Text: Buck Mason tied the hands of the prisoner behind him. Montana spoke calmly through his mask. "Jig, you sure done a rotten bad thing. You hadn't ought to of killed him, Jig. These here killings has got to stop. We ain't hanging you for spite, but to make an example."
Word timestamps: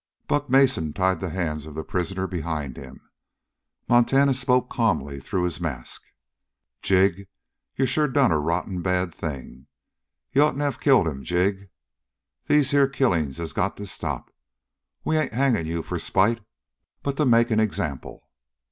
Buck 0.27 0.49
Mason 0.49 0.93
tied 0.93 1.19
the 1.19 1.29
hands 1.29 1.67
of 1.67 1.75
the 1.75 1.83
prisoner 1.83 2.25
behind 2.25 2.75
him. 2.75 3.11
Montana 3.87 4.33
spoke 4.33 4.67
calmly 4.67 5.19
through 5.19 5.43
his 5.43 5.61
mask. 5.61 6.01
"Jig, 6.81 7.27
you 7.75 7.85
sure 7.85 8.07
done 8.07 8.31
a 8.31 8.39
rotten 8.39 8.81
bad 8.81 9.13
thing. 9.13 9.67
You 10.33 10.41
hadn't 10.41 10.59
ought 10.63 10.63
to 10.63 10.67
of 10.69 10.79
killed 10.79 11.07
him, 11.07 11.23
Jig. 11.23 11.69
These 12.47 12.71
here 12.71 12.87
killings 12.87 13.37
has 13.37 13.53
got 13.53 13.77
to 13.77 13.85
stop. 13.85 14.33
We 15.03 15.17
ain't 15.17 15.33
hanging 15.35 15.67
you 15.67 15.83
for 15.83 15.99
spite, 15.99 16.39
but 17.03 17.15
to 17.17 17.25
make 17.27 17.51
an 17.51 17.59
example." 17.59 18.27